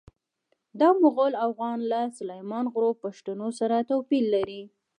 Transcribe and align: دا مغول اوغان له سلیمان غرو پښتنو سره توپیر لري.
دا 0.79 0.89
مغول 1.03 1.33
اوغان 1.45 1.79
له 1.91 2.01
سلیمان 2.17 2.65
غرو 2.73 2.91
پښتنو 3.03 3.47
سره 3.59 3.75
توپیر 3.89 4.23
لري. 4.33 4.61